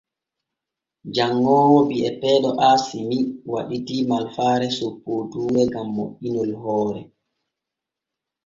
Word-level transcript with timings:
Janŋoowo 1.15 1.77
bi’eteeɗo 1.89 2.49
Aasimi 2.67 3.19
waɗidii 3.51 4.07
malfaare 4.09 4.67
soppooduure 4.77 5.61
gam 5.73 5.87
moƴƴinol 5.95 6.51
hoore. 6.61 7.01